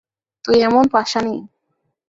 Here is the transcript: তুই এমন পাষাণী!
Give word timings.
তুই 0.45 0.57
এমন 0.61 0.85
পাষাণী! 0.93 1.35